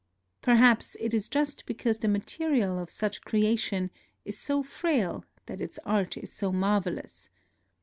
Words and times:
Perhaps 0.41 0.97
it 0.99 1.13
is 1.13 1.29
just 1.29 1.67
because 1.67 1.99
the 1.99 2.07
material 2.07 2.79
of 2.79 2.89
such 2.89 3.21
creation 3.21 3.91
is 4.25 4.35
so 4.35 4.63
frail 4.63 5.25
that 5.45 5.61
its 5.61 5.77
art 5.85 6.17
is 6.17 6.33
so 6.33 6.51
marvelous. 6.51 7.29